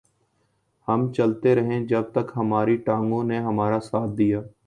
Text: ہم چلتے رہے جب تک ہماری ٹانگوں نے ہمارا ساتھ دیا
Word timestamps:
ہم 0.87 1.11
چلتے 1.13 1.53
رہے 1.55 1.79
جب 1.85 2.11
تک 2.11 2.31
ہماری 2.35 2.75
ٹانگوں 2.85 3.23
نے 3.23 3.39
ہمارا 3.39 3.79
ساتھ 3.81 4.11
دیا 4.17 4.41